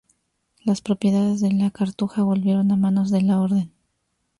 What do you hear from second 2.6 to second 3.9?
a manos de la Orden.